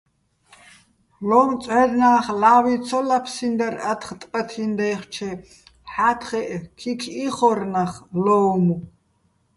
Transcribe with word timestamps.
ლო́მწვჵერნა́ხ 1.27 2.25
ლავი 2.41 2.75
ცო 2.87 2.99
ლაფსინდარ 3.07 3.75
ათხ 3.91 4.09
ტბათი́ნი̆ 4.19 4.75
დაჲხჩე, 4.77 5.29
ჰ̦ა́თხეჸ 5.93 6.49
ქიქ 6.79 7.01
იხორ 7.25 7.59
ნახ 7.73 7.91
ლო́უმო̆. 8.23 8.79